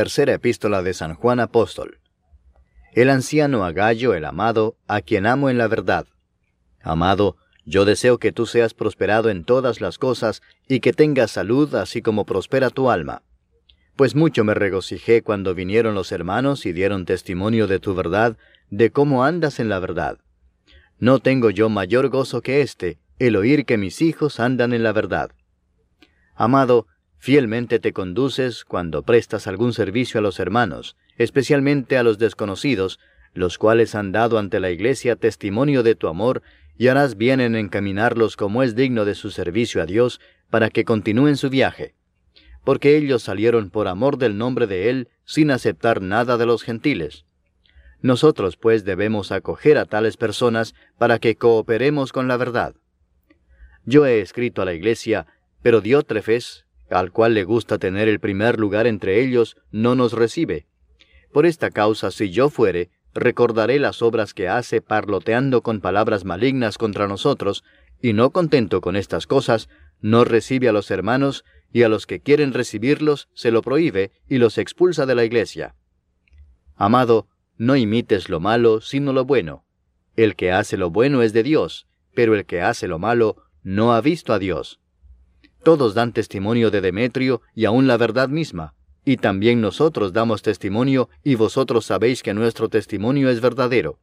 [0.00, 2.00] Tercera epístola de San Juan Apóstol.
[2.94, 6.06] El anciano Agallo, el amado, a quien amo en la verdad.
[6.80, 7.36] Amado,
[7.66, 12.00] yo deseo que tú seas prosperado en todas las cosas y que tengas salud así
[12.00, 13.24] como prospera tu alma.
[13.94, 18.38] Pues mucho me regocijé cuando vinieron los hermanos y dieron testimonio de tu verdad,
[18.70, 20.16] de cómo andas en la verdad.
[20.98, 24.92] No tengo yo mayor gozo que este, el oír que mis hijos andan en la
[24.92, 25.32] verdad.
[26.36, 26.86] Amado,
[27.20, 32.98] fielmente te conduces cuando prestas algún servicio a los hermanos, especialmente a los desconocidos,
[33.34, 36.42] los cuales han dado ante la Iglesia testimonio de tu amor,
[36.76, 40.18] y harás bien en encaminarlos como es digno de su servicio a Dios,
[40.48, 41.94] para que continúen su viaje.
[42.64, 47.26] Porque ellos salieron por amor del nombre de Él, sin aceptar nada de los gentiles.
[48.00, 52.74] Nosotros pues debemos acoger a tales personas para que cooperemos con la verdad.
[53.84, 55.26] Yo he escrito a la Iglesia,
[55.62, 60.66] pero Diótrefes, al cual le gusta tener el primer lugar entre ellos, no nos recibe.
[61.32, 66.78] Por esta causa, si yo fuere, recordaré las obras que hace parloteando con palabras malignas
[66.78, 67.64] contra nosotros,
[68.02, 69.68] y no contento con estas cosas,
[70.00, 74.38] no recibe a los hermanos, y a los que quieren recibirlos se lo prohíbe y
[74.38, 75.76] los expulsa de la iglesia.
[76.74, 79.64] Amado, no imites lo malo, sino lo bueno.
[80.16, 83.92] El que hace lo bueno es de Dios, pero el que hace lo malo no
[83.92, 84.79] ha visto a Dios.
[85.62, 91.08] Todos dan testimonio de Demetrio y aun la verdad misma, y también nosotros damos testimonio
[91.22, 93.98] y vosotros sabéis que nuestro testimonio es verdadero.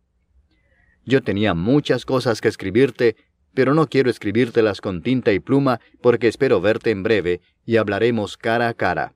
[1.06, 3.16] Yo tenía muchas cosas que escribirte,
[3.54, 8.38] pero no quiero escribírtelas con tinta y pluma porque espero verte en breve y hablaremos
[8.38, 9.14] cara a cara.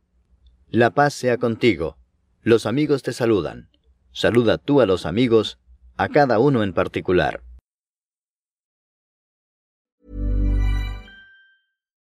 [0.70, 1.98] La paz sea contigo.
[2.42, 3.70] Los amigos te saludan.
[4.14, 5.60] Saluda tú a los amigos,
[5.98, 7.44] a cada uno en particular.